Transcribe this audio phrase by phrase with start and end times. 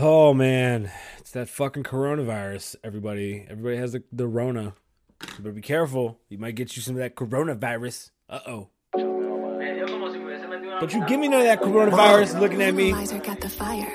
[0.00, 2.76] Oh man, it's that fucking coronavirus.
[2.84, 4.74] Everybody, everybody has the the Rona.
[5.40, 6.20] But be careful.
[6.28, 8.12] You might get you some of that coronavirus.
[8.30, 8.68] Uh oh.
[8.94, 12.92] Don't you give me none of that coronavirus looking at me.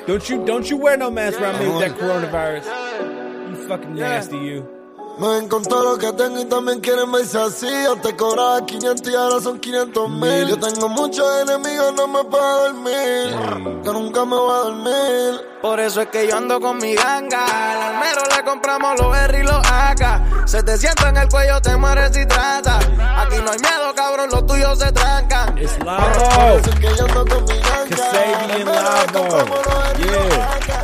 [0.05, 3.49] Don't you don't you wear no mask around me with that coronavirus.
[3.49, 4.82] You fucking nasty you.
[5.17, 7.67] Me ven con todo lo que tengo y también quieren verse así.
[7.83, 10.47] Yo te cobraba 500 y ahora son 500 mil.
[10.47, 13.83] Yo tengo muchos enemigos, no me puedo dormir.
[13.83, 15.41] Yo nunca me voy a dormir.
[15.61, 17.45] Por eso es que yo ando con mi ganga.
[17.45, 20.47] Al almero le compramos los R y los AK.
[20.47, 22.77] Se te sienta en el cuello, te mueres si trata.
[22.77, 25.57] Aquí no hay miedo, cabrón, los tuyos se trancan.
[25.57, 28.09] It's Por eso es que yo ando con mi ganga.
[28.09, 29.13] Al almero le Lavo.
[29.13, 30.53] compramos los R y los Yeah.
[30.55, 30.82] AK.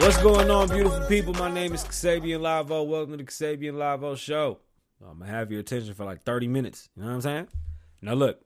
[0.00, 1.34] What's going on, beautiful people?
[1.34, 2.86] My name is Kasabian Lavoe.
[2.86, 4.58] Welcome to the Kasabian Lavoe Show.
[5.06, 6.88] I'm gonna have your attention for like 30 minutes.
[6.96, 7.48] You know what I'm saying?
[8.00, 8.40] Now look,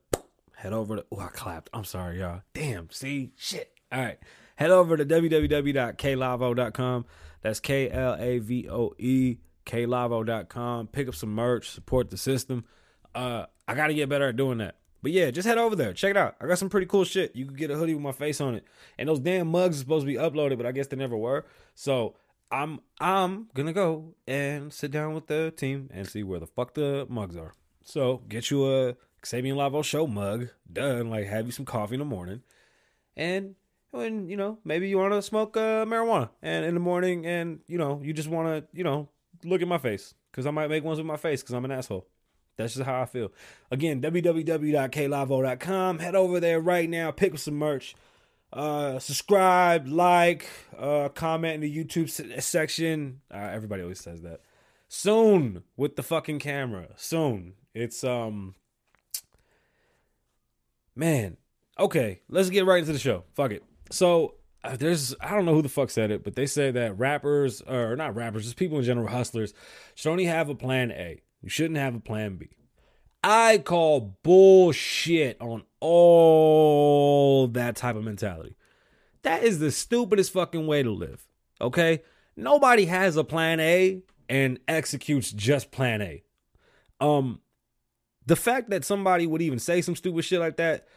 [0.56, 1.04] head over to.
[1.12, 1.70] Oh, I clapped.
[1.72, 2.42] I'm sorry, y'all.
[2.54, 2.90] Damn.
[2.90, 3.72] See, shit.
[3.92, 4.18] All right,
[4.56, 7.04] head over to www.klavoe.com.
[7.42, 10.88] That's K L A V O E klavoe.com.
[10.88, 11.70] Pick up some merch.
[11.70, 12.64] Support the system.
[13.14, 14.74] Uh, I gotta get better at doing that.
[15.04, 15.92] But yeah, just head over there.
[15.92, 16.34] Check it out.
[16.40, 17.36] I got some pretty cool shit.
[17.36, 18.64] You can get a hoodie with my face on it.
[18.96, 21.44] And those damn mugs are supposed to be uploaded, but I guess they never were.
[21.74, 22.14] So
[22.50, 26.72] I'm I'm gonna go and sit down with the team and see where the fuck
[26.72, 27.52] the mugs are.
[27.82, 31.98] So get you a Xavier Lavoe show mug done, like have you some coffee in
[31.98, 32.40] the morning.
[33.14, 33.56] And
[33.90, 37.76] when, you know, maybe you wanna smoke uh, marijuana and in the morning and you
[37.76, 39.10] know, you just wanna, you know,
[39.44, 40.14] look at my face.
[40.32, 42.06] Cause I might make ones with my face because I'm an asshole.
[42.56, 43.32] That's just how I feel.
[43.70, 45.98] Again, www.klavoe.com.
[45.98, 47.10] Head over there right now.
[47.10, 47.94] Pick up some merch.
[48.52, 53.20] Uh, subscribe, like, uh, comment in the YouTube se- section.
[53.32, 54.40] Uh, everybody always says that.
[54.88, 56.88] Soon with the fucking camera.
[56.96, 57.54] Soon.
[57.74, 58.54] It's um.
[60.94, 61.36] Man,
[61.80, 62.20] okay.
[62.28, 63.24] Let's get right into the show.
[63.34, 63.64] Fuck it.
[63.90, 66.96] So uh, there's I don't know who the fuck said it, but they say that
[66.96, 69.52] rappers or not rappers, just people in general, hustlers
[69.96, 71.20] should only have a plan A.
[71.44, 72.48] You shouldn't have a plan B.
[73.22, 78.56] I call bullshit on all that type of mentality.
[79.22, 81.26] That is the stupidest fucking way to live.
[81.60, 82.02] Okay?
[82.34, 86.22] Nobody has a plan A and executes just plan A.
[86.98, 87.40] Um
[88.24, 90.88] the fact that somebody would even say some stupid shit like that,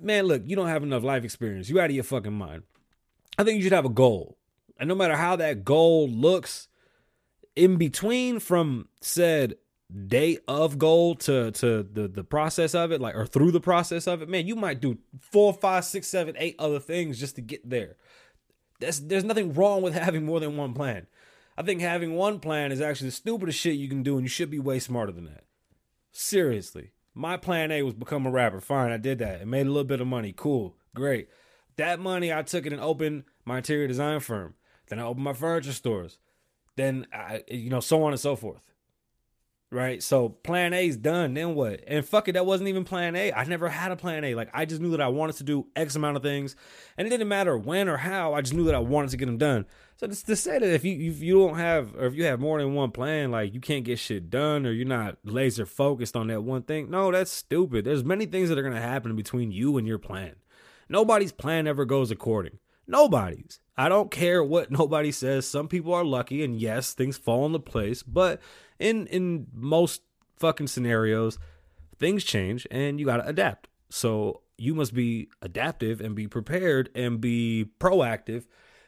[0.00, 1.68] man, look, you don't have enough life experience.
[1.68, 2.64] You out of your fucking mind.
[3.38, 4.36] I think you should have a goal.
[4.78, 6.66] And no matter how that goal looks,
[7.54, 9.54] in between from said
[10.06, 14.06] day of goal to to the the process of it, like or through the process
[14.06, 17.42] of it, man, you might do four, five, six, seven, eight other things just to
[17.42, 17.96] get there.
[18.80, 21.06] That's there's nothing wrong with having more than one plan.
[21.56, 24.28] I think having one plan is actually the stupidest shit you can do, and you
[24.28, 25.44] should be way smarter than that.
[26.12, 26.92] Seriously.
[27.14, 28.60] My plan A was become a rapper.
[28.60, 29.40] Fine, I did that.
[29.40, 30.34] It made a little bit of money.
[30.36, 30.76] Cool.
[30.94, 31.30] Great.
[31.76, 34.54] That money I took it and opened my interior design firm.
[34.88, 36.18] Then I opened my furniture stores.
[36.76, 38.60] Then I you know, so on and so forth.
[39.76, 40.02] Right?
[40.02, 41.34] So plan A's done.
[41.34, 41.84] Then what?
[41.86, 43.30] And fuck it, that wasn't even plan A.
[43.30, 44.34] I never had a plan A.
[44.34, 46.56] Like I just knew that I wanted to do X amount of things.
[46.96, 48.32] And it didn't matter when or how.
[48.32, 49.66] I just knew that I wanted to get them done.
[49.98, 52.40] So just to say that if you if you don't have or if you have
[52.40, 56.16] more than one plan, like you can't get shit done or you're not laser focused
[56.16, 57.84] on that one thing, no, that's stupid.
[57.84, 60.36] There's many things that are gonna happen between you and your plan.
[60.88, 62.60] Nobody's plan ever goes according.
[62.86, 63.60] Nobody's.
[63.76, 65.46] I don't care what nobody says.
[65.46, 68.40] Some people are lucky and yes, things fall into place, but
[68.78, 70.02] in in most
[70.36, 71.38] fucking scenarios,
[71.98, 73.68] things change and you got to adapt.
[73.88, 78.46] So you must be adaptive and be prepared and be proactive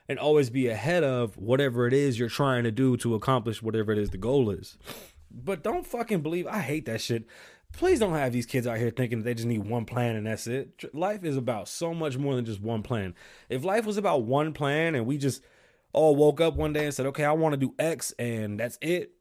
[0.09, 3.93] and always be ahead of whatever it is you're trying to do to accomplish whatever
[3.93, 4.79] it is the goal is.
[5.31, 7.27] But don't fucking believe I hate that shit.
[7.73, 10.47] Please don't have these kids out here thinking they just need one plan and that's
[10.47, 10.84] it.
[10.95, 13.15] Life is about so much more than just one plan.
[13.49, 15.43] If life was about one plan and we just
[15.93, 18.79] all woke up one day and said, "Okay, I want to do X and that's
[18.81, 19.12] it,"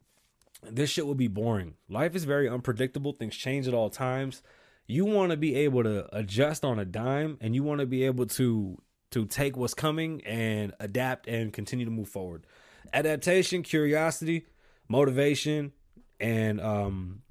[0.63, 1.75] this shit would be boring.
[1.88, 3.13] Life is very unpredictable.
[3.13, 4.41] Things change at all times.
[4.88, 8.03] You want to be able to adjust on a dime and you want to be
[8.03, 12.46] able to to take what's coming and adapt and continue to move forward.
[12.94, 14.46] Adaptation, curiosity,
[14.90, 15.73] motivation,
[16.20, 17.22] and um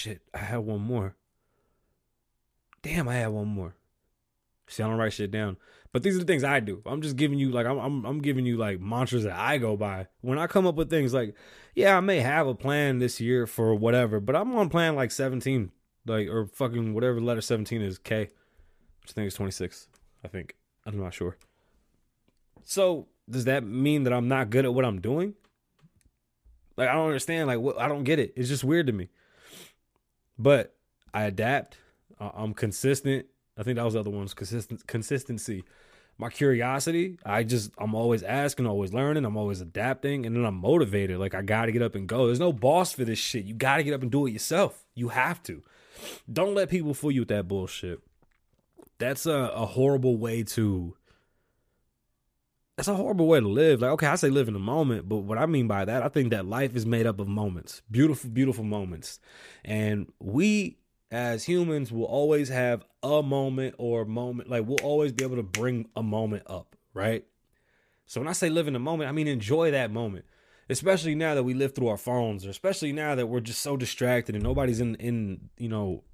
[0.00, 1.14] shit, I had one more.
[2.82, 3.74] Damn, I had one more.
[4.68, 5.56] See, I don't write shit down.
[5.92, 6.82] But these are the things I do.
[6.86, 9.76] I'm just giving you like I'm I'm I'm giving you like mantras that I go
[9.76, 10.06] by.
[10.20, 11.34] When I come up with things like,
[11.74, 15.10] yeah, I may have a plan this year for whatever, but I'm on plan like
[15.10, 15.72] 17.
[16.06, 18.30] Like or fucking whatever letter 17 is, K.
[19.02, 19.88] Which I think is 26.
[20.24, 20.54] I think.
[20.86, 21.36] I'm not sure.
[22.64, 25.34] So does that mean that I'm not good at what I'm doing?
[26.76, 27.48] Like I don't understand.
[27.48, 28.32] Like what I don't get it.
[28.36, 29.10] It's just weird to me.
[30.40, 30.74] But
[31.12, 31.76] I adapt.
[32.18, 33.26] I'm consistent.
[33.58, 35.64] I think that was the other one's consistent consistency.
[36.16, 37.18] my curiosity.
[37.26, 41.18] I just I'm always asking, always learning, I'm always adapting, and then I'm motivated.
[41.18, 42.26] Like I gotta get up and go.
[42.26, 43.44] There's no boss for this shit.
[43.44, 44.86] You gotta get up and do it yourself.
[44.94, 45.62] You have to.
[46.32, 48.00] Don't let people fool you with that bullshit.
[48.98, 50.96] That's a, a horrible way to
[52.80, 53.82] that's a horrible way to live.
[53.82, 56.08] Like, okay, I say live in the moment, but what I mean by that, I
[56.08, 57.82] think that life is made up of moments.
[57.90, 59.20] Beautiful, beautiful moments.
[59.66, 60.78] And we
[61.10, 65.42] as humans will always have a moment or moment like we'll always be able to
[65.42, 67.24] bring a moment up right
[68.06, 70.24] so when i say live in the moment i mean enjoy that moment
[70.68, 73.76] especially now that we live through our phones or especially now that we're just so
[73.76, 76.04] distracted and nobody's in in you know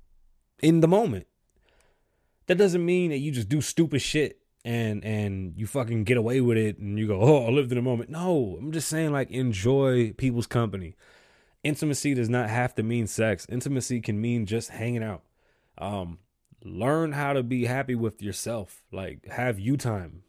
[0.61, 1.27] in the moment
[2.47, 6.41] that doesn't mean that you just do stupid shit and and you fucking get away
[6.41, 9.13] with it and you go oh i lived in the moment no i'm just saying
[9.13, 10.95] like enjoy people's company
[11.67, 13.47] intimacy does not have to mean sex.
[13.49, 15.23] Intimacy can mean just hanging out.
[15.77, 16.19] Um,
[16.65, 18.83] learn how to be happy with yourself.
[18.93, 20.23] Like have you time.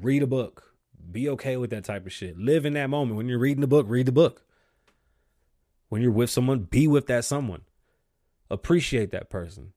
[0.00, 0.74] Read a book.
[1.10, 2.38] Be okay with that type of shit.
[2.38, 3.16] Live in that moment.
[3.16, 4.44] When you're reading the book, read the book.
[5.88, 7.62] When you're with someone, be with that someone.
[8.50, 9.72] Appreciate that person.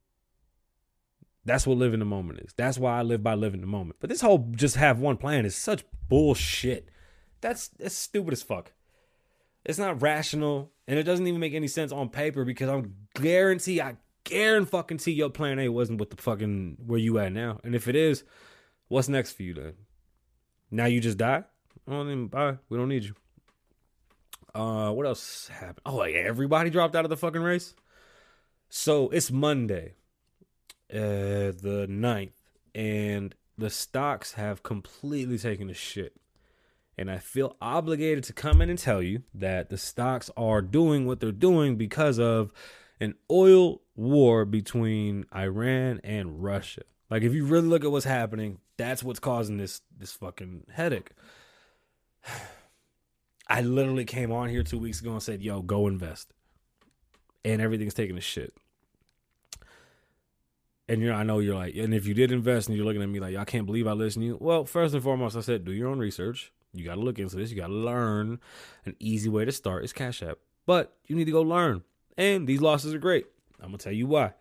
[1.45, 2.53] That's what living the moment is.
[2.55, 3.97] That's why I live by living the moment.
[3.99, 6.89] But this whole just have one plan is such bullshit.
[7.41, 8.71] That's that's stupid as fuck.
[9.65, 13.81] It's not rational, and it doesn't even make any sense on paper because I'm guarantee,
[13.81, 17.59] I guarantee fucking see your plan A wasn't what the fucking where you at now.
[17.63, 18.23] And if it is,
[18.87, 19.73] what's next for you then?
[20.69, 21.43] Now you just die?
[21.87, 22.57] Oh, then bye.
[22.69, 23.15] We don't need you.
[24.53, 25.81] Uh, what else happened?
[25.85, 27.73] Oh, like everybody dropped out of the fucking race.
[28.69, 29.95] So it's Monday,
[30.91, 32.31] uh, the 9th,
[32.75, 36.15] and the stocks have completely taken a shit.
[36.97, 41.05] And I feel obligated to come in and tell you that the stocks are doing
[41.05, 42.51] what they're doing because of
[42.99, 46.83] an oil war between Iran and Russia.
[47.09, 51.11] Like if you really look at what's happening, that's what's causing this this fucking headache.
[53.47, 56.33] I literally came on here 2 weeks ago and said, "Yo, go invest."
[57.43, 58.53] And everything's taking a shit.
[60.91, 63.07] And you I know you're like, and if you did invest and you're looking at
[63.07, 64.37] me like, I can't believe I listened to you.
[64.41, 66.51] Well, first and foremost, I said, do your own research.
[66.73, 67.49] You got to look into this.
[67.49, 68.41] You got to learn.
[68.85, 71.83] An easy way to start is Cash App, but you need to go learn.
[72.17, 73.25] And these losses are great.
[73.61, 74.33] I'm gonna tell you why.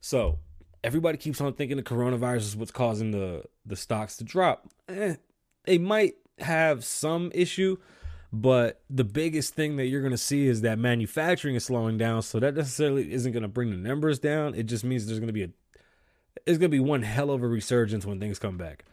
[0.00, 0.40] So
[0.82, 4.68] everybody keeps on thinking the coronavirus is what's causing the the stocks to drop.
[4.88, 5.14] Eh,
[5.64, 7.76] they might have some issue,
[8.32, 12.22] but the biggest thing that you're going to see is that manufacturing is slowing down.
[12.22, 14.54] So that necessarily isn't going to bring the numbers down.
[14.54, 15.50] It just means there's going to be a
[16.46, 18.84] it's to be one hell of a resurgence when things come back.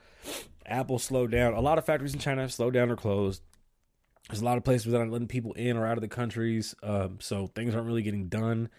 [0.66, 1.54] Apple slowed down.
[1.54, 3.42] A lot of factories in China have slowed down or closed.
[4.30, 6.74] There's a lot of places that aren't letting people in or out of the countries,
[6.84, 8.70] um, so things aren't really getting done.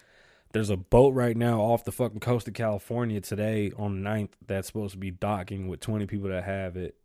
[0.53, 4.31] There's a boat right now off the fucking coast of California today on the 9th
[4.45, 6.95] that's supposed to be docking with 20 people that have it,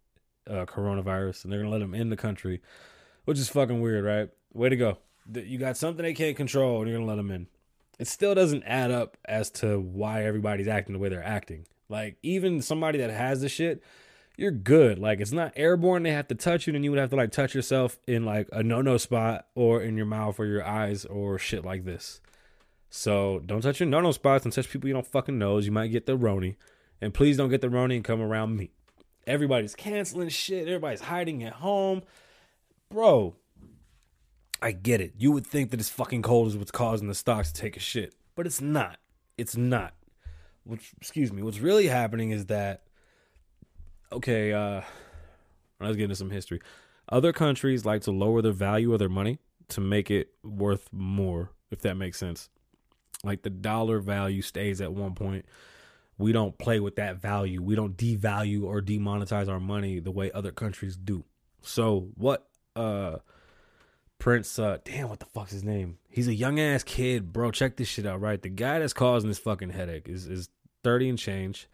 [0.48, 2.62] uh, coronavirus, and they're gonna let them in the country,
[3.24, 4.30] which is fucking weird, right?
[4.52, 4.98] Way to go!
[5.34, 7.48] You got something they can't control, and you're gonna let them in.
[7.98, 11.66] It still doesn't add up as to why everybody's acting the way they're acting.
[11.88, 13.82] Like even somebody that has the shit
[14.38, 14.98] you're good.
[14.98, 16.04] Like it's not airborne.
[16.04, 18.48] They have to touch you, and you would have to like touch yourself in like
[18.52, 22.20] a no no spot or in your mouth or your eyes or shit like this.
[22.88, 25.58] So don't touch your no no spots and touch people you don't fucking know.
[25.58, 26.54] You might get the Roni,
[27.00, 28.70] and please don't get the Roni and come around me.
[29.26, 30.68] Everybody's canceling shit.
[30.68, 32.02] Everybody's hiding at home,
[32.88, 33.34] bro.
[34.60, 35.14] I get it.
[35.18, 37.80] You would think that it's fucking cold is what's causing the stocks to take a
[37.80, 38.98] shit, but it's not.
[39.36, 39.94] It's not.
[40.64, 41.42] Which, excuse me.
[41.42, 42.82] What's really happening is that
[44.12, 44.82] okay, uh,
[45.80, 46.60] let's get into some history.
[47.10, 49.38] Other countries like to lower the value of their money
[49.68, 52.48] to make it worth more, if that makes sense.
[53.24, 55.46] Like the dollar value stays at one point.
[56.18, 57.62] We don't play with that value.
[57.62, 61.24] We don't devalue or demonetize our money the way other countries do.
[61.62, 63.18] So what uh
[64.18, 65.98] Prince uh damn what the fuck's his name?
[66.10, 67.50] He's a young ass kid, bro.
[67.50, 68.40] Check this shit out, right?
[68.40, 70.48] The guy that's causing this fucking headache is is
[70.84, 71.68] 30 and change.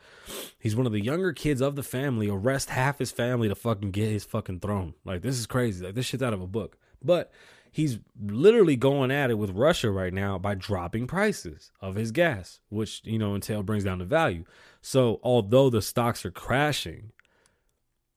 [0.59, 3.91] He's one of the younger kids of the family, arrest half his family to fucking
[3.91, 4.95] get his fucking throne.
[5.05, 5.85] Like, this is crazy.
[5.85, 6.79] Like, this shit's out of a book.
[7.03, 7.31] But
[7.71, 12.61] he's literally going at it with Russia right now by dropping prices of his gas,
[12.71, 14.45] which, you know, entail brings down the value.
[14.81, 17.13] So, although the stocks are crashing,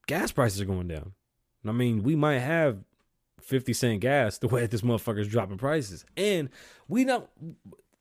[0.08, 1.14] gas prices are going down.
[1.66, 2.80] I mean, we might have
[3.42, 6.06] 50 cent gas the way that this motherfucker's dropping prices.
[6.16, 6.50] And
[6.88, 7.30] we don't,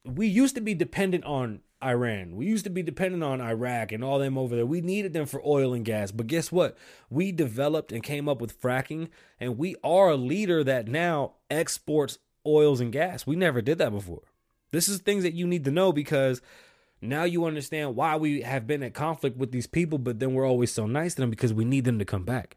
[0.05, 2.37] we used to be dependent on Iran.
[2.37, 4.67] We used to be dependent on Iraq and all them over there.
[4.67, 6.11] We needed them for oil and gas.
[6.11, 6.77] But guess what?
[7.11, 12.19] We developed and came up with fracking, and we are a leader that now exports
[12.47, 13.27] oils and gas.
[13.27, 14.23] We never did that before.
[14.73, 16.41] This is things that you need to know because
[17.01, 20.47] Now you understand why we have been at conflict with these people, but then we're
[20.47, 22.57] always so nice to them because we need them to come back.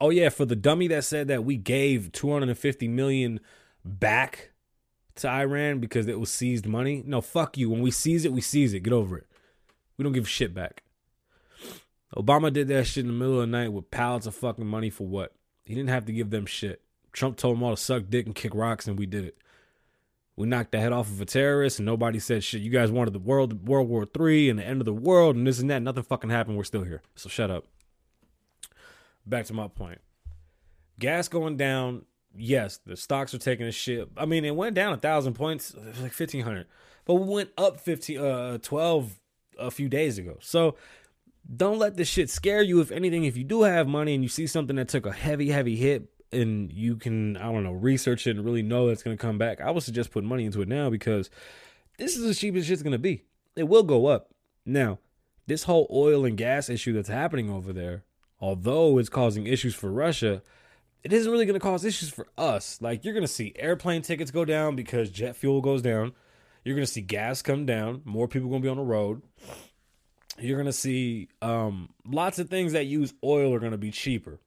[0.00, 3.40] Oh yeah, for the dummy that said that we gave 250 million
[3.84, 4.52] back
[5.16, 7.02] to Iran because it was seized money.
[7.06, 7.70] No, fuck you.
[7.70, 8.80] When we seize it, we seize it.
[8.80, 9.26] Get over it.
[9.96, 10.82] We don't give shit back.
[12.16, 14.90] Obama did that shit in the middle of the night with pallets of fucking money
[14.90, 15.32] for what?
[15.64, 16.82] He didn't have to give them shit.
[17.12, 19.38] Trump told them all to suck dick and kick rocks, and we did it.
[20.36, 22.60] We knocked the head off of a terrorist, and nobody said shit.
[22.60, 25.46] You guys wanted the world, World War Three, and the end of the world, and
[25.46, 25.82] this and that.
[25.82, 26.56] Nothing fucking happened.
[26.56, 27.02] We're still here.
[27.14, 27.66] So shut up.
[29.26, 30.00] Back to my point.
[30.98, 32.04] Gas going down.
[32.36, 34.08] Yes, the stocks are taking a shit.
[34.16, 36.66] I mean, it went down a thousand points, like fifteen hundred,
[37.04, 39.20] but we went up 15, uh, 12
[39.58, 40.38] a few days ago.
[40.40, 40.76] So
[41.56, 42.80] don't let this shit scare you.
[42.80, 45.50] If anything, if you do have money and you see something that took a heavy,
[45.50, 49.20] heavy hit, and you can, I don't know, research it and really know going to
[49.20, 51.30] come back, I would suggest putting money into it now because
[51.98, 53.22] this is as cheap as shit's to be.
[53.56, 54.30] It will go up.
[54.66, 54.98] Now,
[55.46, 58.04] this whole oil and gas issue that's happening over there,
[58.44, 60.42] although it's causing issues for Russia,
[61.02, 62.78] it isn't really going to cause issues for us.
[62.82, 66.12] Like, you're going to see airplane tickets go down because jet fuel goes down.
[66.62, 68.02] You're going to see gas come down.
[68.04, 69.22] More people going to be on the road.
[70.38, 73.90] You're going to see um, lots of things that use oil are going to be
[73.90, 74.40] cheaper.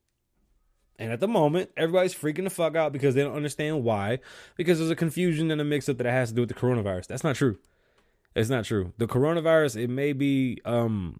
[0.96, 4.20] And at the moment, everybody's freaking the fuck out because they don't understand why.
[4.54, 7.08] Because there's a confusion and a mix up that has to do with the coronavirus.
[7.08, 7.58] That's not true.
[8.36, 8.92] It's not true.
[8.96, 11.18] The coronavirus, it may be um,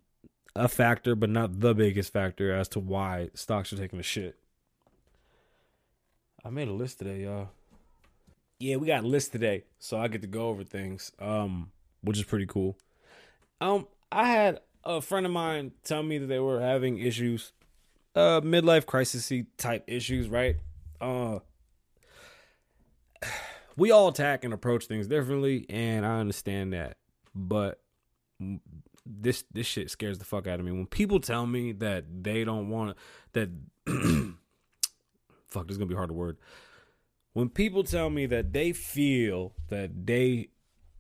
[0.55, 4.37] a factor, but not the biggest factor as to why stocks are taking a shit.
[6.45, 7.51] I made a list today, y'all.
[8.59, 12.19] Yeah, we got a list today, so I get to go over things, um, which
[12.19, 12.77] is pretty cool.
[13.61, 17.53] Um, I had a friend of mine tell me that they were having issues
[18.15, 20.57] uh midlife crisis type issues, right?
[21.01, 21.39] Uh
[23.77, 26.97] we all attack and approach things differently and I understand that.
[27.35, 27.81] But
[29.09, 30.73] this this shit scares the fuck out of me.
[30.73, 32.97] When people tell me that they don't want
[33.33, 33.49] that
[35.47, 36.37] fuck, this is to be hard to word.
[37.33, 40.49] When people tell me that they feel that they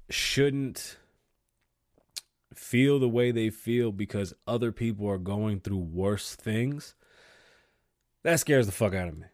[0.08, 0.96] shouldn't
[2.54, 6.94] feel the way they feel because other people are going through worse things,
[8.22, 9.26] that scares the fuck out of me.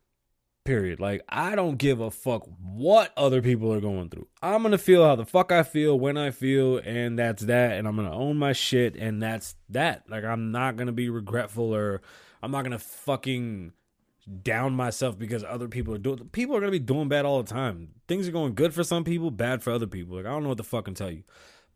[0.65, 0.99] Period.
[0.99, 4.29] Like, I don't give a fuck what other people are going through.
[4.43, 7.73] I'm going to feel how the fuck I feel when I feel, and that's that.
[7.73, 10.05] And I'm going to own my shit, and that's that.
[10.09, 12.01] Like, I'm not going to be regretful or
[12.43, 13.73] I'm not going to fucking
[14.43, 17.43] down myself because other people are doing people are going to be doing bad all
[17.43, 17.91] the time.
[18.09, 20.17] Things are going good for some people, bad for other people.
[20.17, 21.25] Like I don't know what the fuck can tell you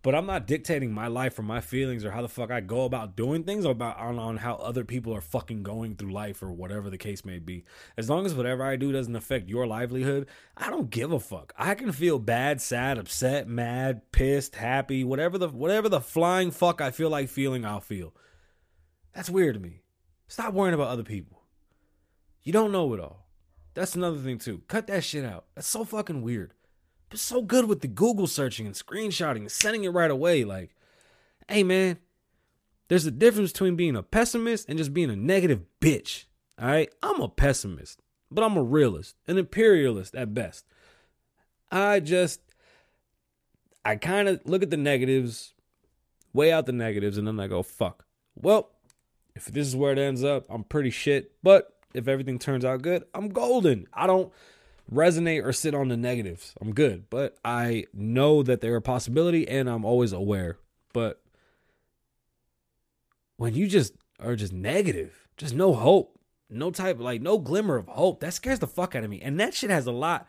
[0.02, 2.84] but I'm not dictating my life or my feelings or how the fuck I go
[2.84, 6.40] about doing things or about on, on how other people are fucking going through life
[6.40, 7.64] or whatever the case may be.
[7.96, 11.52] As long as whatever I do doesn't affect your livelihood, I don't give a fuck.
[11.58, 16.80] I can feel bad, sad, upset, mad, pissed, happy, whatever the whatever the flying fuck
[16.80, 18.14] I feel like feeling, I'll feel.
[19.14, 19.82] That's weird to me.
[20.28, 21.42] Stop worrying about other people.
[22.42, 23.26] You don't know it all.
[23.74, 24.62] That's another thing too.
[24.68, 25.46] Cut that shit out.
[25.54, 26.54] That's so fucking weird
[27.08, 30.44] but so good with the Google searching and screenshotting and sending it right away.
[30.44, 30.74] Like,
[31.48, 31.98] hey man,
[32.88, 36.24] there's a difference between being a pessimist and just being a negative bitch.
[36.60, 38.00] All right, I'm a pessimist,
[38.30, 40.64] but I'm a realist, an imperialist at best.
[41.70, 42.40] I just,
[43.84, 45.54] I kind of look at the negatives,
[46.32, 48.06] weigh out the negatives, and then I go, fuck.
[48.34, 48.70] Well,
[49.34, 51.32] if this is where it ends up, I'm pretty shit.
[51.42, 53.86] But if everything turns out good, I'm golden.
[53.92, 54.32] I don't
[54.92, 56.54] resonate or sit on the negatives.
[56.60, 60.58] I'm good, but I know that they're a possibility and I'm always aware.
[60.92, 61.20] But
[63.36, 66.18] when you just are just negative, just no hope,
[66.50, 69.20] no type like no glimmer of hope, that scares the fuck out of me.
[69.20, 70.26] And that shit has a lot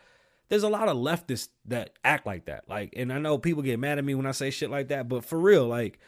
[0.49, 2.67] there's a lot of leftists that act like that.
[2.67, 5.07] Like and I know people get mad at me when I say shit like that,
[5.07, 5.99] but for real, like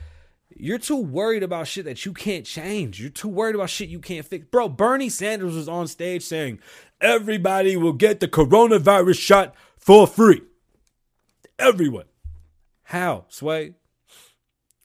[0.55, 3.00] you're too worried about shit that you can't change.
[3.00, 4.46] You're too worried about shit you can't fix.
[4.46, 6.60] Bro, Bernie Sanders was on stage saying,
[7.00, 10.41] everybody will get the coronavirus shot for free.
[11.58, 12.05] Everyone.
[12.84, 13.75] How, Sway?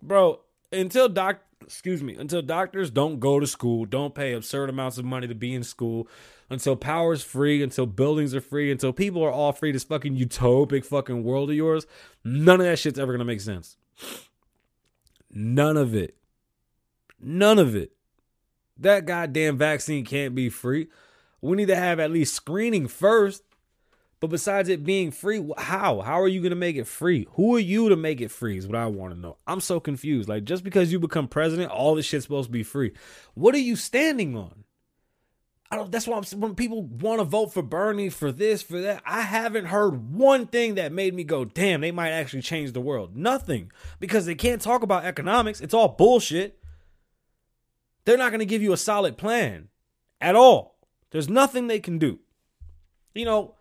[0.02, 0.40] Bro,
[0.72, 5.04] until doc excuse me, until doctors don't go to school, don't pay absurd amounts of
[5.04, 6.08] money to be in school,
[6.48, 10.84] until power's free, until buildings are free, until people are all free, this fucking utopic
[10.84, 11.86] fucking world of yours,
[12.24, 13.76] none of that shit's ever gonna make sense.
[15.38, 16.16] None of it.
[17.20, 17.92] None of it.
[18.78, 20.88] That goddamn vaccine can't be free.
[21.42, 23.42] We need to have at least screening first.
[24.18, 26.00] But besides it being free, how?
[26.00, 27.28] How are you going to make it free?
[27.32, 28.56] Who are you to make it free?
[28.56, 29.36] Is what I want to know.
[29.46, 30.26] I'm so confused.
[30.26, 32.92] Like, just because you become president, all this shit's supposed to be free.
[33.34, 34.64] What are you standing on?
[35.70, 35.90] I don't.
[35.90, 39.02] That's why I'm when people want to vote for Bernie for this for that.
[39.04, 42.80] I haven't heard one thing that made me go, "Damn, they might actually change the
[42.80, 45.60] world." Nothing because they can't talk about economics.
[45.60, 46.58] It's all bullshit.
[48.04, 49.68] They're not going to give you a solid plan
[50.20, 50.78] at all.
[51.10, 52.20] There's nothing they can do.
[53.14, 53.54] You know,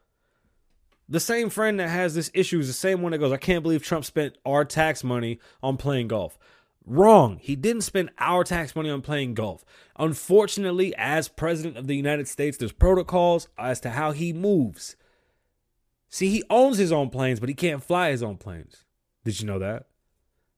[1.09, 3.63] the same friend that has this issue is the same one that goes, "I can't
[3.63, 6.37] believe Trump spent our tax money on playing golf."
[6.85, 7.39] Wrong.
[7.41, 9.65] He didn't spend our tax money on playing golf.
[9.97, 14.95] Unfortunately, as president of the United States, there's protocols as to how he moves.
[16.09, 18.85] See, he owns his own planes, but he can't fly his own planes.
[19.23, 19.87] Did you know that?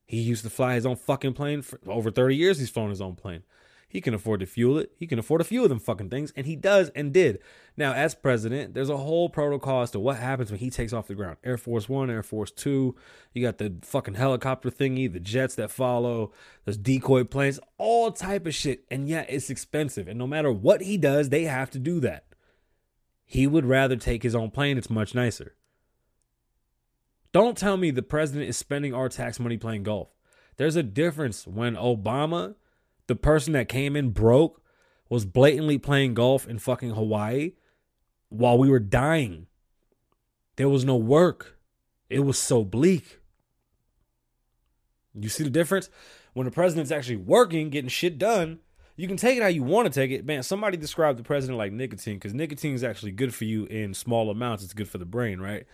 [0.05, 2.59] He used to fly his own fucking plane for over 30 years.
[2.59, 3.43] He's flown his own plane.
[3.89, 4.91] He can afford to fuel it.
[4.97, 7.39] He can afford a few of them fucking things, and he does and did.
[7.77, 11.07] Now, as president, there's a whole protocol as to what happens when he takes off
[11.07, 11.37] the ground.
[11.41, 12.95] Air Force One, Air Force Two,
[13.33, 16.33] you got the fucking helicopter thingy, the jets that follow,
[16.65, 18.83] there's decoy planes, all type of shit.
[18.91, 20.09] And yeah, it's expensive.
[20.09, 22.25] And no matter what he does, they have to do that.
[23.23, 25.55] He would rather take his own plane, it's much nicer.
[27.31, 30.09] Don't tell me the president is spending our tax money playing golf.
[30.57, 32.55] There's a difference when Obama
[33.07, 34.61] the person that came in broke
[35.09, 37.53] was blatantly playing golf in fucking Hawaii
[38.29, 39.47] while we were dying.
[40.57, 41.57] There was no work.
[42.09, 43.19] It was so bleak.
[45.13, 45.89] You see the difference?
[46.33, 48.59] When the president's actually working, getting shit done,
[48.95, 50.25] you can take it how you want to take it.
[50.25, 53.93] Man, somebody described the president like nicotine because nicotine is actually good for you in
[53.93, 54.63] small amounts.
[54.63, 55.65] It's good for the brain, right?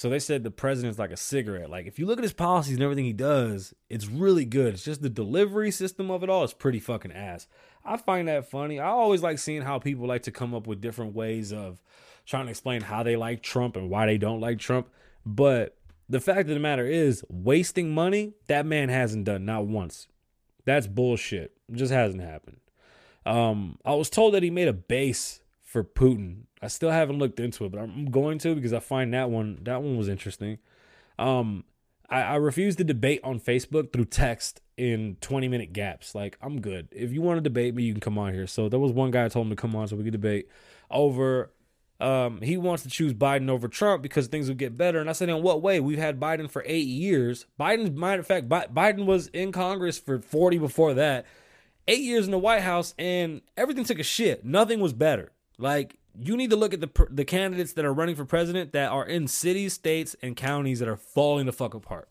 [0.00, 1.68] So they said the president's like a cigarette.
[1.68, 4.72] Like if you look at his policies and everything he does, it's really good.
[4.72, 7.46] It's just the delivery system of it all is pretty fucking ass.
[7.84, 8.80] I find that funny.
[8.80, 11.82] I always like seeing how people like to come up with different ways of
[12.24, 14.88] trying to explain how they like Trump and why they don't like Trump.
[15.26, 15.76] But
[16.08, 20.08] the fact of the matter is, wasting money, that man hasn't done not once.
[20.64, 21.52] That's bullshit.
[21.68, 22.60] It just hasn't happened.
[23.26, 26.46] Um, I was told that he made a base for Putin.
[26.60, 29.60] I still haven't looked into it, but I'm going to because I find that one
[29.62, 30.58] that one was interesting.
[31.16, 31.64] Um,
[32.08, 36.12] I, I refuse to debate on Facebook through text in 20 minute gaps.
[36.12, 36.88] Like I'm good.
[36.90, 38.48] If you want to debate me, you can come on here.
[38.48, 40.48] So there was one guy I told him to come on so we could debate
[40.90, 41.52] over.
[42.00, 45.00] Um, he wants to choose Biden over Trump because things will get better.
[45.00, 45.78] And I said, in what way?
[45.78, 47.46] We've had Biden for eight years.
[47.60, 51.26] Biden's, matter of fact, Biden was in Congress for 40 before that.
[51.86, 54.44] Eight years in the White House, and everything took a shit.
[54.46, 55.32] Nothing was better.
[55.60, 58.90] Like you need to look at the the candidates that are running for president that
[58.90, 62.08] are in cities, states, and counties that are falling the fuck apart.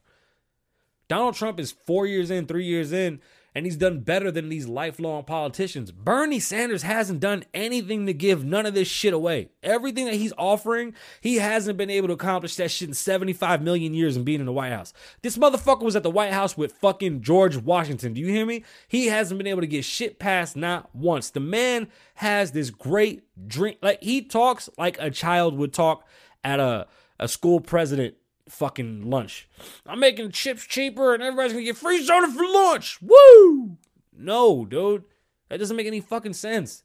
[1.08, 3.20] Donald Trump is four years in, three years in,
[3.60, 5.92] and he's done better than these lifelong politicians.
[5.92, 9.50] Bernie Sanders hasn't done anything to give none of this shit away.
[9.62, 13.94] Everything that he's offering, he hasn't been able to accomplish that shit in 75 million
[13.94, 14.94] years and being in the White House.
[15.24, 18.14] This motherfucker was at the White House with fucking George Washington.
[18.14, 18.64] Do you hear me?
[18.88, 21.30] He hasn't been able to get shit passed not once.
[21.30, 23.80] The man has this great drink.
[23.82, 26.08] Like he talks like a child would talk
[26.46, 26.88] at a,
[27.20, 28.16] a school president
[28.52, 29.48] fucking lunch.
[29.86, 33.02] I'm making chips cheaper and everybody's gonna get free soda for lunch.
[33.02, 33.78] Woo!
[34.14, 35.04] No, dude.
[35.50, 36.84] That doesn't make any fucking sense.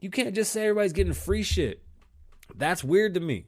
[0.00, 1.82] You can't just say everybody's getting free shit.
[2.54, 3.46] That's weird to me.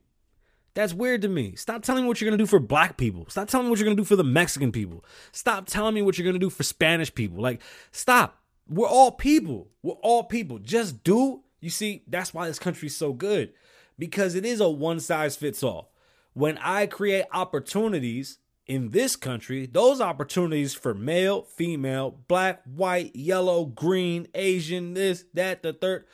[0.75, 1.55] That's weird to me.
[1.55, 3.27] Stop telling me what you're gonna do for black people.
[3.29, 5.05] Stop telling me what you're gonna do for the Mexican people.
[5.33, 7.41] Stop telling me what you're gonna do for Spanish people.
[7.41, 7.61] Like,
[7.93, 8.41] stop.
[8.69, 9.69] We're all people.
[9.83, 10.59] We're all people.
[10.59, 11.43] Just do.
[11.61, 13.53] You see, that's why this country's so good.
[13.99, 15.93] Because it is a one size fits all
[16.35, 23.64] when I create opportunities in this country, those opportunities for male, female, black, white, yellow,
[23.64, 26.05] green, Asian, this, that, the third,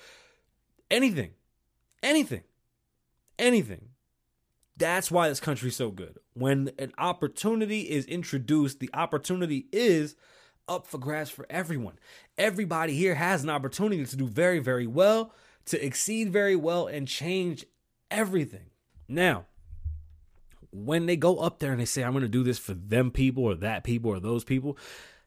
[0.90, 1.30] anything,
[2.02, 2.42] anything,
[3.38, 3.88] anything.
[4.76, 6.18] That's why this country's so good.
[6.34, 10.16] When an opportunity is introduced, the opportunity is
[10.68, 11.98] up for grabs for everyone.
[12.38, 15.34] Everybody here has an opportunity to do very, very well,
[15.66, 17.66] to exceed very well, and change
[18.10, 18.70] everything.
[19.06, 19.46] Now,
[20.72, 23.10] when they go up there and they say, I'm going to do this for them
[23.10, 24.76] people or that people or those people,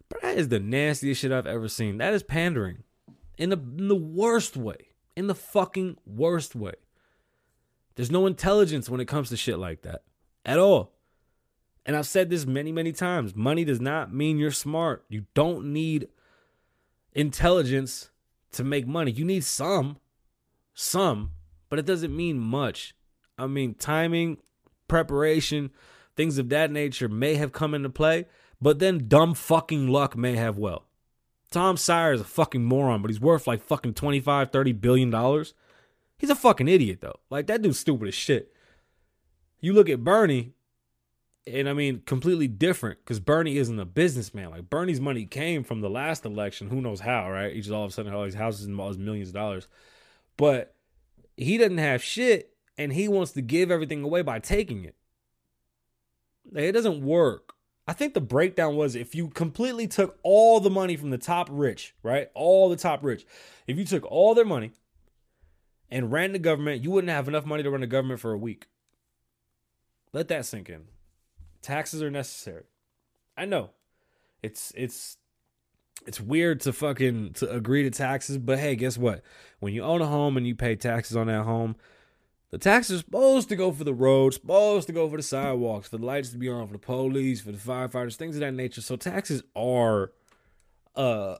[0.10, 1.98] but that is the nastiest shit I've ever seen.
[1.98, 2.84] That is pandering
[3.38, 4.88] in the, in the worst way.
[5.16, 6.74] In the fucking worst way.
[7.96, 10.02] There's no intelligence when it comes to shit like that
[10.44, 10.94] at all.
[11.86, 15.06] And I've said this many, many times money does not mean you're smart.
[15.10, 16.08] You don't need
[17.14, 18.10] intelligence
[18.54, 19.12] to make money.
[19.12, 19.98] You need some,
[20.74, 21.32] some,
[21.70, 22.96] but it doesn't mean much.
[23.38, 24.38] I mean, timing,
[24.94, 25.72] preparation,
[26.16, 28.28] things of that nature may have come into play,
[28.62, 30.86] but then dumb fucking luck may have well.
[31.50, 35.56] Tom Steyer is a fucking moron, but he's worth like fucking 25, 30 billion dollars.
[36.20, 37.20] He's a fucking idiot though.
[37.32, 38.54] Like that dude's stupid as shit.
[39.62, 40.54] You look at Bernie,
[41.48, 44.52] and I mean completely different because Bernie isn't a businessman.
[44.52, 47.52] Like Bernie's money came from the last election, who knows how, right?
[47.52, 49.68] He just all of a sudden all these houses and all his millions of dollars.
[50.38, 50.76] But
[51.36, 54.96] he doesn't have shit and he wants to give everything away by taking it.
[56.54, 57.54] It doesn't work.
[57.88, 61.50] I think the breakdown was if you completely took all the money from the top
[61.52, 62.30] rich, right?
[62.34, 63.26] All the top rich.
[63.68, 64.72] If you took all their money
[65.90, 68.38] and ran the government, you wouldn't have enough money to run the government for a
[68.38, 68.68] week.
[70.14, 70.86] Let that sink in.
[71.62, 72.64] Taxes are necessary.
[73.36, 73.72] I know.
[74.42, 75.18] It's it's
[76.06, 79.24] it's weird to fucking to agree to taxes, but hey, guess what?
[79.60, 81.76] When you own a home and you pay taxes on that home,
[82.54, 85.88] the taxes are supposed to go for the roads, supposed to go for the sidewalks,
[85.88, 88.54] for the lights to be on, for the police, for the firefighters, things of that
[88.54, 88.80] nature.
[88.80, 90.12] So taxes are
[90.96, 91.38] uh,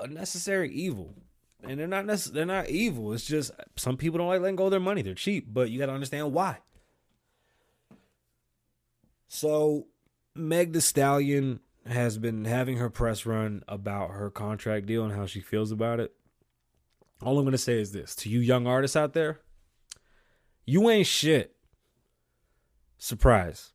[0.00, 1.14] a necessary evil.
[1.62, 3.12] And they're not necess- they're not evil.
[3.12, 5.02] It's just some people don't like letting go of their money.
[5.02, 6.58] They're cheap, but you got to understand why.
[9.28, 9.86] So
[10.34, 15.26] Meg the Stallion has been having her press run about her contract deal and how
[15.26, 16.12] she feels about it.
[17.22, 19.38] All I'm going to say is this to you young artists out there,
[20.64, 21.54] you ain't shit.
[22.98, 23.72] Surprise.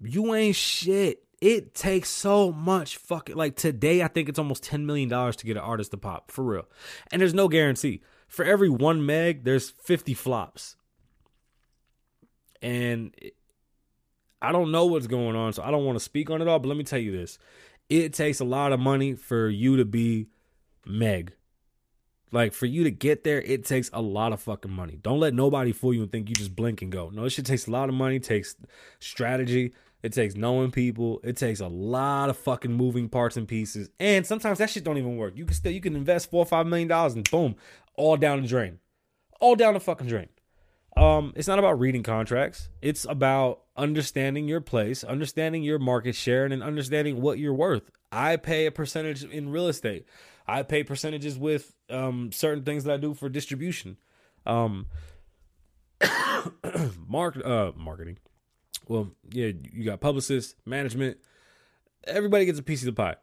[0.00, 1.24] You ain't shit.
[1.40, 5.46] It takes so much fucking like today I think it's almost 10 million dollars to
[5.46, 6.68] get an artist to pop for real.
[7.12, 8.02] And there's no guarantee.
[8.26, 10.76] For every 1 meg, there's 50 flops.
[12.60, 13.14] And
[14.42, 16.58] I don't know what's going on, so I don't want to speak on it all,
[16.58, 17.38] but let me tell you this.
[17.88, 20.26] It takes a lot of money for you to be
[20.84, 21.32] Meg.
[22.30, 24.98] Like for you to get there, it takes a lot of fucking money.
[25.00, 27.10] Don't let nobody fool you and think you just blink and go.
[27.10, 28.56] No, this shit takes a lot of money, takes
[28.98, 33.88] strategy, it takes knowing people, it takes a lot of fucking moving parts and pieces.
[33.98, 35.36] And sometimes that shit don't even work.
[35.36, 37.56] You can still you can invest four or five million dollars and boom,
[37.94, 38.78] all down the drain.
[39.40, 40.28] All down the fucking drain.
[40.96, 42.70] Um, it's not about reading contracts.
[42.82, 47.90] It's about understanding your place, understanding your market share, and understanding what you're worth.
[48.10, 50.06] I pay a percentage in real estate.
[50.48, 53.98] I pay percentages with um, certain things that I do for distribution.
[54.46, 54.86] Um,
[57.06, 58.18] mark uh, marketing.
[58.88, 61.18] Well, yeah, you got publicists, management.
[62.06, 63.16] Everybody gets a piece of the pie,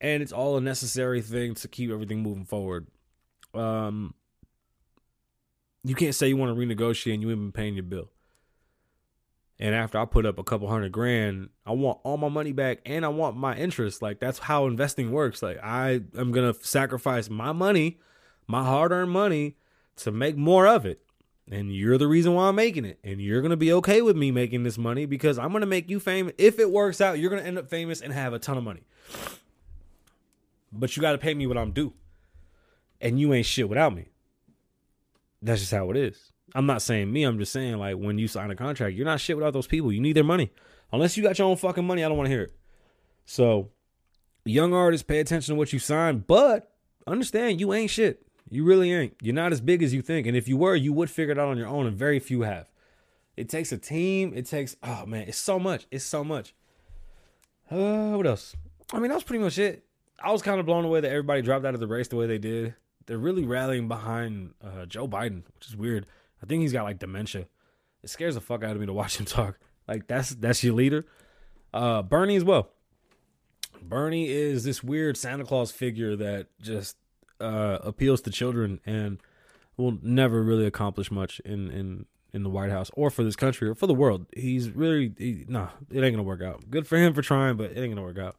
[0.00, 2.86] and it's all a necessary thing to keep everything moving forward.
[3.52, 4.14] Um,
[5.82, 8.11] you can't say you want to renegotiate and you haven't been paying your bill.
[9.62, 12.80] And after I put up a couple hundred grand, I want all my money back
[12.84, 14.02] and I want my interest.
[14.02, 15.40] Like that's how investing works.
[15.40, 18.00] Like I am gonna sacrifice my money,
[18.48, 19.54] my hard-earned money,
[19.98, 21.00] to make more of it.
[21.48, 22.98] And you're the reason why I'm making it.
[23.04, 26.00] And you're gonna be okay with me making this money because I'm gonna make you
[26.00, 26.32] famous.
[26.38, 28.82] If it works out, you're gonna end up famous and have a ton of money.
[30.72, 31.92] But you gotta pay me what I'm due.
[33.00, 34.08] And you ain't shit without me.
[35.40, 36.31] That's just how it is.
[36.54, 37.24] I'm not saying me.
[37.24, 39.92] I'm just saying like when you sign a contract, you're not shit without those people.
[39.92, 40.50] You need their money.
[40.92, 42.54] Unless you got your own fucking money, I don't want to hear it.
[43.24, 43.70] So,
[44.44, 46.70] young artists, pay attention to what you sign, but
[47.06, 48.26] understand you ain't shit.
[48.50, 49.16] You really ain't.
[49.22, 50.26] You're not as big as you think.
[50.26, 52.42] And if you were, you would figure it out on your own, and very few
[52.42, 52.68] have.
[53.36, 54.32] It takes a team.
[54.34, 55.86] It takes oh man, it's so much.
[55.90, 56.54] It's so much.
[57.70, 58.54] Uh, what else?
[58.92, 59.84] I mean, that was pretty much it.
[60.22, 62.26] I was kind of blown away that everybody dropped out of the race the way
[62.26, 62.74] they did.
[63.06, 66.06] They're really rallying behind uh, Joe Biden, which is weird.
[66.42, 67.46] I think he's got like dementia.
[68.02, 69.58] It scares the fuck out of me to watch him talk.
[69.86, 71.06] Like that's that's your leader.
[71.72, 72.70] Uh, Bernie as well.
[73.80, 76.96] Bernie is this weird Santa Claus figure that just
[77.40, 79.18] uh, appeals to children and
[79.76, 83.68] will never really accomplish much in in in the White House or for this country
[83.68, 84.26] or for the world.
[84.34, 86.70] He's really he, nah, it ain't gonna work out.
[86.70, 88.36] Good for him for trying, but it ain't gonna work out.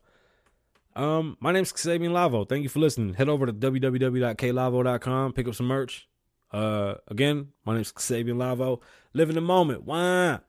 [0.95, 2.47] Um, my name's Xavier Lavoe.
[2.47, 3.15] Thank you for listening.
[3.15, 6.07] Head over to www.klavoe.com, pick up some merch.
[6.53, 8.79] Uh, again, my name's Xavier Lavoe.
[9.13, 9.83] Live in the moment.
[9.83, 10.39] Why?